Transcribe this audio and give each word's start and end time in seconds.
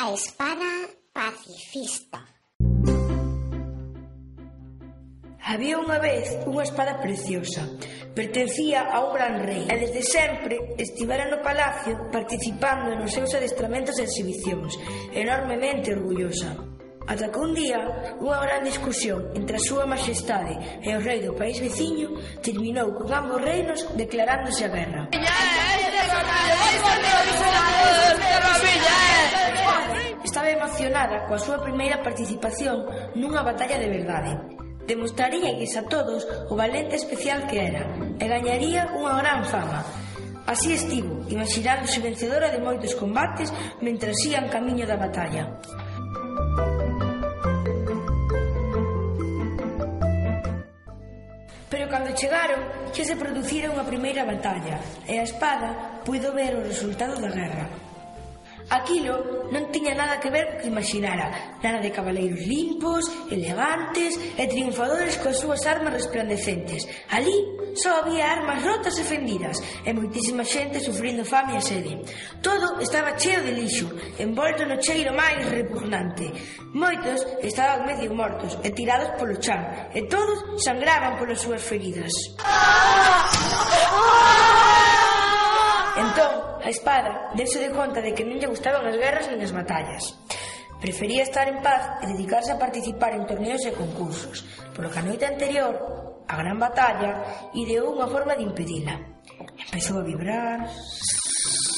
a 0.00 0.12
espada 0.14 0.86
pacifista. 1.12 2.22
Había 5.42 5.74
unha 5.74 5.98
vez 5.98 6.38
unha 6.46 6.62
espada 6.62 7.02
preciosa. 7.02 7.66
Pertencía 8.14 8.86
a 8.94 9.02
un 9.02 9.10
gran 9.18 9.42
rei 9.42 9.66
e 9.66 9.74
desde 9.74 10.06
sempre 10.06 10.78
estivera 10.78 11.26
no 11.26 11.42
palacio 11.42 11.98
participando 12.14 12.94
nos 12.94 13.10
seus 13.10 13.34
adestramentos 13.34 13.98
e 13.98 14.06
exhibicións, 14.06 14.78
enormemente 15.10 15.90
orgullosa. 15.90 16.54
Ata 17.10 17.34
que 17.34 17.40
un 17.42 17.58
día, 17.58 17.82
unha 18.22 18.38
gran 18.38 18.62
discusión 18.62 19.34
entre 19.34 19.58
a 19.58 19.66
súa 19.66 19.82
majestade 19.82 20.78
e 20.78 20.94
o 20.94 21.02
rei 21.02 21.18
do 21.26 21.34
país 21.34 21.58
veciño 21.58 22.14
terminou 22.38 22.94
con 22.94 23.10
ambos 23.10 23.42
reinos 23.42 23.82
declarándose 23.98 24.62
a 24.62 24.70
guerra. 24.70 25.02
¡Ya, 25.10 25.58
emocionada 30.78 31.26
coa 31.26 31.42
súa 31.42 31.58
primeira 31.58 31.98
participación 32.06 32.86
nunha 33.18 33.42
batalla 33.42 33.82
de 33.82 33.90
verdade. 33.90 34.30
Demostraríalles 34.86 35.74
a 35.74 35.82
todos 35.90 36.22
o 36.46 36.54
valente 36.54 36.94
especial 36.94 37.50
que 37.50 37.58
era 37.58 37.82
e 38.14 38.24
gañaría 38.30 38.94
unha 38.94 39.18
gran 39.18 39.42
fama. 39.42 39.82
Así 40.46 40.70
estivo, 40.78 41.26
imaginándose 41.26 41.98
vencedora 41.98 42.54
de 42.54 42.62
moitos 42.62 42.94
combates 42.94 43.50
mentre 43.82 44.14
ían 44.14 44.46
camiño 44.46 44.86
da 44.86 44.94
batalla. 44.94 45.58
Pero 51.66 51.90
cando 51.90 52.14
chegaron, 52.14 52.62
xa 52.94 53.02
se 53.02 53.18
producira 53.18 53.74
unha 53.74 53.82
primeira 53.82 54.22
batalla 54.22 54.78
e 55.10 55.18
a 55.18 55.26
espada 55.26 56.00
puido 56.06 56.30
ver 56.30 56.54
o 56.54 56.62
resultado 56.62 57.18
da 57.18 57.34
guerra. 57.34 57.87
Aquilo 58.70 59.48
non 59.48 59.72
tiña 59.72 59.96
nada 59.96 60.20
que 60.20 60.28
ver 60.28 60.44
co 60.52 60.56
que 60.60 60.68
imaginara. 60.68 61.56
Nada 61.64 61.80
de 61.80 61.88
cabaleiros 61.88 62.44
limpos, 62.44 63.08
elegantes 63.32 64.20
e 64.36 64.44
triunfadores 64.44 65.16
coas 65.16 65.40
súas 65.40 65.64
armas 65.64 65.96
resplandecentes. 65.96 66.84
Alí 67.08 67.32
só 67.72 68.04
había 68.04 68.28
armas 68.28 68.60
rotas 68.60 69.00
e 69.00 69.04
fendidas 69.08 69.56
e 69.88 69.90
moitísima 69.96 70.44
xente 70.44 70.84
sufrindo 70.84 71.24
fame 71.24 71.56
e 71.56 71.64
sede. 71.64 71.96
Todo 72.44 72.76
estaba 72.84 73.16
cheo 73.16 73.40
de 73.40 73.56
lixo, 73.56 73.88
envolto 74.20 74.68
no 74.68 74.76
cheiro 74.84 75.16
máis 75.16 75.40
repugnante. 75.48 76.28
Moitos 76.76 77.24
estaban 77.40 77.88
medio 77.88 78.12
mortos 78.12 78.60
e 78.60 78.68
tirados 78.76 79.16
polo 79.16 79.40
chan 79.40 79.64
e 79.96 80.04
todos 80.12 80.60
sangraban 80.60 81.16
polas 81.16 81.40
súas 81.40 81.64
feridas. 81.64 82.12
Ah! 82.44 83.07
A 86.68 86.70
espada 86.70 87.32
deuse 87.32 87.64
de 87.64 87.72
conta 87.72 88.04
de 88.04 88.12
que 88.12 88.28
non 88.28 88.36
lle 88.36 88.52
gustaban 88.52 88.84
as 88.84 89.00
guerras 89.00 89.24
nin 89.32 89.40
as 89.40 89.56
batallas. 89.56 90.04
Prefería 90.84 91.24
estar 91.24 91.48
en 91.48 91.64
paz 91.64 92.04
e 92.04 92.12
dedicarse 92.12 92.52
a 92.52 92.60
participar 92.60 93.16
en 93.16 93.24
torneos 93.24 93.64
e 93.64 93.72
concursos, 93.72 94.44
polo 94.76 94.92
que 94.92 95.00
a 95.00 95.08
noite 95.08 95.24
anterior, 95.24 95.72
a 96.28 96.34
gran 96.36 96.60
batalla, 96.60 97.24
ideou 97.56 97.96
unha 97.96 98.04
forma 98.12 98.36
de 98.36 98.44
impedila. 98.44 99.00
Empezou 99.64 99.96
a 99.96 100.04
vibrar... 100.04 100.68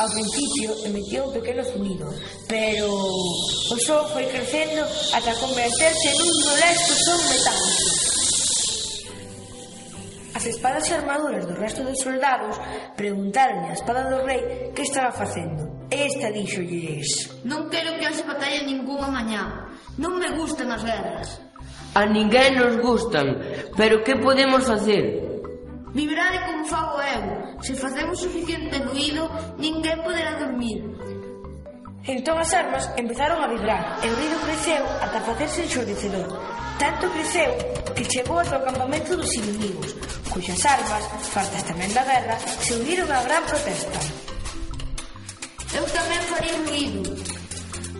Ao 0.00 0.08
principio 0.08 0.72
emitía 0.88 1.22
un 1.22 1.30
pequeno 1.38 1.60
sonido, 1.60 2.08
pero 2.48 2.88
o 2.88 3.76
son 3.84 4.00
foi 4.10 4.26
crecendo 4.26 4.82
ata 5.12 5.38
converterse 5.38 6.08
nun 6.18 6.34
molesto 6.50 6.92
son 7.04 7.20
metálico. 7.30 7.99
As 10.40 10.46
espadas 10.46 10.88
e 10.88 10.94
armaduras 10.94 11.44
do 11.44 11.52
resto 11.52 11.84
dos 11.84 12.00
soldados 12.00 12.56
preguntaronle 12.96 13.68
a 13.68 13.76
espada 13.76 14.08
do 14.08 14.24
rei 14.24 14.72
que 14.72 14.88
estaba 14.88 15.12
facendo. 15.12 15.84
E 15.92 16.08
esta 16.08 16.32
díxolles... 16.32 17.44
Non 17.44 17.68
quero 17.68 17.92
que 18.00 18.08
haxe 18.08 18.24
batalla 18.24 18.64
ninguna 18.64 19.12
mañá. 19.12 19.68
Non 20.00 20.16
me 20.16 20.32
gustan 20.32 20.72
as 20.72 20.80
guerras. 20.80 21.44
A 21.92 22.08
ninguén 22.08 22.56
nos 22.56 22.80
gustan, 22.80 23.36
pero 23.76 24.00
que 24.00 24.16
podemos 24.16 24.64
facer? 24.64 25.12
Vibrade 25.92 26.40
como 26.48 26.64
fago 26.64 26.96
eu. 27.04 27.60
Se 27.60 27.76
facemos 27.76 28.24
suficiente 28.24 28.80
ruido, 28.80 29.28
ninguén 29.60 30.00
poderá 30.00 30.40
dormir. 30.40 30.80
Entón 32.08 32.40
as 32.40 32.48
armas 32.56 32.88
empezaron 32.96 33.44
a 33.44 33.52
vibrar 33.52 34.00
e 34.00 34.08
o 34.08 34.16
ruido 34.16 34.40
creceu 34.40 34.88
ata 35.04 35.20
facerse 35.20 35.68
ensurdecedor. 35.68 36.32
Tanto 36.80 37.10
creceu 37.10 37.52
que 37.94 38.04
chegou 38.08 38.38
ata 38.38 38.56
o 38.56 38.64
campamento 38.64 39.14
dos 39.14 39.32
inimigos, 39.34 39.92
cuxas 40.32 40.64
armas, 40.64 41.04
fartas 41.28 41.62
tamén 41.68 41.92
da 41.92 42.00
guerra, 42.08 42.40
se 42.40 42.72
uniron 42.72 43.04
á 43.12 43.20
gran 43.28 43.44
protesta. 43.44 44.00
Eu 45.76 45.84
tamén 45.92 46.22
farei 46.32 46.56
ruido. 46.64 47.12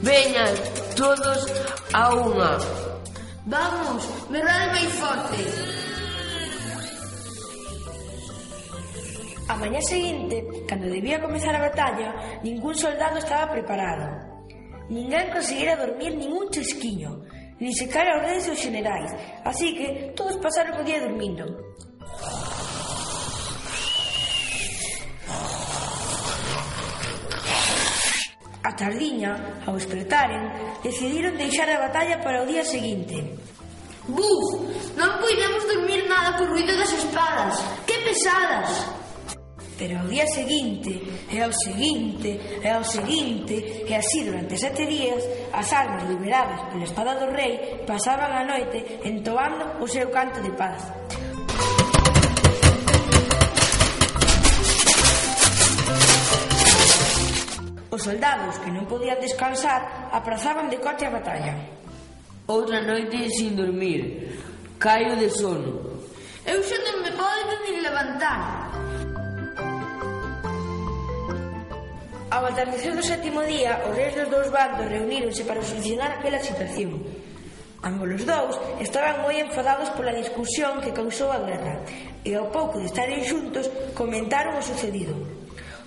Veñan, 0.00 0.52
todos 0.96 1.44
a 1.92 2.08
unha. 2.16 2.56
Vamos, 3.44 4.00
berrade 4.32 4.72
máis 4.72 4.92
forte. 4.96 5.40
A 9.44 9.54
mañá 9.60 9.82
seguinte, 9.84 10.40
cando 10.64 10.88
debía 10.88 11.20
comezar 11.20 11.52
a 11.52 11.68
batalla, 11.68 12.40
ningún 12.40 12.72
soldado 12.72 13.20
estaba 13.20 13.52
preparado. 13.52 14.08
Ninguén 14.88 15.28
conseguira 15.36 15.76
dormir 15.76 16.16
ningún 16.16 16.48
chesquiño, 16.48 17.28
nin 17.60 17.76
sequera 17.76 18.24
redes 18.24 18.48
os 18.48 18.58
generais, 18.58 19.12
así 19.44 19.76
que 19.76 20.16
todos 20.16 20.40
pasaron 20.40 20.80
o 20.80 20.84
día 20.84 21.04
dormindo. 21.04 21.44
A 28.64 28.72
tardiña, 28.72 29.60
ao 29.68 29.76
despertaren, 29.76 30.48
decidiron 30.80 31.36
deixar 31.36 31.68
a 31.68 31.84
batalla 31.84 32.16
para 32.24 32.44
o 32.44 32.48
día 32.48 32.64
seguinte. 32.64 33.16
Buf, 34.08 34.64
non 34.96 35.20
podemos 35.20 35.62
dormir 35.68 36.08
nada 36.08 36.40
co 36.40 36.48
ruido 36.48 36.72
das 36.80 36.92
espadas. 36.96 37.60
Que 37.84 37.96
pesadas! 38.08 39.00
Pero 39.80 39.96
ao 39.96 40.12
día 40.12 40.28
seguinte, 40.28 40.92
e 41.32 41.40
ao 41.40 41.48
seguinte, 41.56 42.36
e 42.60 42.68
ao 42.68 42.84
seguinte, 42.84 43.88
e 43.88 43.92
así 43.96 44.20
durante 44.28 44.60
sete 44.60 44.84
días, 44.84 45.24
as 45.56 45.72
almas 45.72 46.04
liberadas 46.04 46.68
pola 46.68 46.84
espada 46.84 47.16
do 47.16 47.32
rei 47.32 47.80
pasaban 47.88 48.28
a 48.28 48.44
noite 48.44 49.00
entoando 49.08 49.80
o 49.80 49.88
seu 49.88 50.12
canto 50.12 50.44
de 50.44 50.52
paz. 50.52 50.84
Os 57.88 58.04
soldados, 58.04 58.60
que 58.60 58.68
non 58.68 58.84
podían 58.84 59.16
descansar, 59.16 60.12
aprazaban 60.12 60.68
de 60.68 60.76
cote 60.76 61.08
a 61.08 61.16
batalla. 61.16 61.56
Outra 62.52 62.84
noite 62.84 63.32
sin 63.32 63.56
dormir. 63.56 64.28
Caio 64.76 65.16
de 65.16 65.32
sono. 65.32 66.04
Eu 66.44 66.60
xa 66.68 66.76
non 66.84 67.00
me 67.00 67.12
podo 67.16 67.52
nin 67.64 67.80
levantar. 67.80 68.19
atardecer 72.50 72.92
do 72.92 73.02
sétimo 73.02 73.40
día, 73.46 73.78
os 73.86 73.94
reis 73.94 74.14
dos 74.14 74.28
dous 74.28 74.48
bandos 74.50 74.90
reuníronse 74.90 75.46
para 75.46 75.62
solucionar 75.62 76.10
aquela 76.18 76.42
situación. 76.42 76.98
Ambos 77.80 78.10
os 78.12 78.24
dous 78.28 78.54
estaban 78.82 79.24
moi 79.24 79.40
enfadados 79.40 79.88
pola 79.96 80.12
discusión 80.12 80.84
que 80.84 80.92
causou 80.92 81.32
a 81.32 81.40
guerra 81.40 81.80
e 82.26 82.36
ao 82.36 82.52
pouco 82.52 82.76
de 82.76 82.92
estaren 82.92 83.24
xuntos 83.24 83.70
comentaron 83.96 84.58
o 84.58 84.66
sucedido 84.66 85.39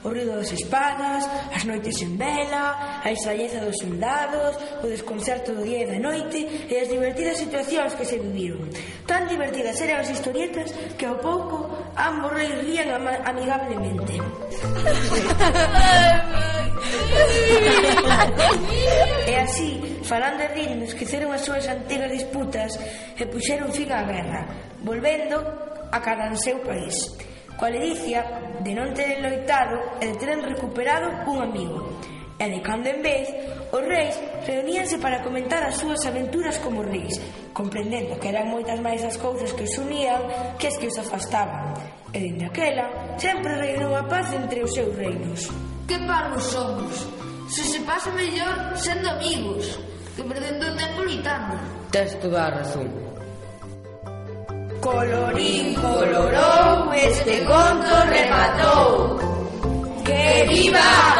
o 0.03 0.11
ruido 0.11 0.35
das 0.35 0.51
espadas, 0.51 1.23
as 1.55 1.63
noites 1.63 1.95
en 2.03 2.19
vela, 2.19 2.99
a 3.03 3.11
estralleza 3.11 3.59
dos 3.63 3.77
soldados, 3.79 4.57
o 4.83 4.87
desconcerto 4.87 5.53
do 5.55 5.63
día 5.63 5.83
e 5.83 5.85
da 5.87 5.99
noite 5.99 6.67
e 6.67 6.75
as 6.75 6.89
divertidas 6.91 7.37
situacións 7.39 7.93
que 7.95 8.05
se 8.05 8.19
viviron. 8.19 8.67
Tan 9.07 9.27
divertidas 9.31 9.79
eran 9.79 10.03
as 10.03 10.11
historietas 10.11 10.75
que 10.99 11.07
ao 11.07 11.15
pouco 11.23 11.71
ambos 11.95 12.35
reis 12.35 12.51
rían 12.67 12.91
am 12.91 13.07
amigablemente. 13.07 14.19
e 19.27 19.35
así, 19.39 19.79
falando 20.03 20.43
de 20.43 20.47
rindo, 20.51 20.83
esqueceron 20.83 21.31
as 21.31 21.47
súas 21.47 21.63
antigas 21.71 22.11
disputas 22.11 22.75
e 23.15 23.23
puxeron 23.23 23.71
fin 23.71 23.87
á 23.87 24.03
guerra, 24.03 24.51
volvendo 24.83 25.39
a 25.91 25.99
cada 26.03 26.27
seu 26.35 26.59
país 26.59 27.07
coa 27.57 27.69
ledicia 27.69 28.23
de 28.61 28.71
non 28.73 28.93
teren 28.93 29.21
loitado 29.21 29.99
e 30.01 30.09
de 30.11 30.15
teren 30.17 30.41
recuperado 30.43 31.09
un 31.29 31.41
amigo. 31.41 31.79
E 32.39 32.45
de 32.49 32.59
cando 32.65 32.89
en 32.89 32.99
vez, 32.99 33.29
os 33.71 33.83
reis 33.85 34.17
reuníanse 34.43 34.97
para 34.97 35.21
comentar 35.21 35.63
as 35.63 35.77
súas 35.77 36.01
aventuras 36.03 36.57
como 36.59 36.83
reis, 36.83 37.15
comprendendo 37.53 38.17
que 38.19 38.29
eran 38.33 38.49
moitas 38.49 38.81
máis 38.81 39.05
as 39.05 39.15
cousas 39.21 39.53
que 39.53 39.63
os 39.63 39.75
unían 39.77 40.21
que 40.57 40.67
as 40.67 40.75
que 40.75 40.89
os 40.89 40.97
afastaban. 40.97 41.77
E 42.13 42.19
dende 42.19 42.45
aquela, 42.45 43.17
sempre 43.17 43.53
reinou 43.57 43.93
a 43.95 44.03
paz 44.05 44.33
entre 44.33 44.61
os 44.61 44.73
seus 44.73 44.93
reinos. 44.97 45.49
Que 45.87 45.97
parvos 46.05 46.43
somos! 46.51 46.95
Se 47.49 47.63
se 47.63 47.79
pasa 47.81 48.09
mellor 48.11 48.73
sendo 48.75 49.09
amigos, 49.09 49.77
que 50.15 50.23
perdendo 50.23 50.67
o 50.67 50.75
tempo 50.75 51.03
litando. 51.05 51.57
Tens 51.91 52.17
toda 52.19 52.45
a 52.45 52.49
razón. 52.49 52.89
Colorín 54.83 55.75
colorou, 55.75 56.93
este 56.93 57.39
conto 57.45 57.95
rematou. 58.09 59.17
Que 60.03 60.45
viva 60.49 61.12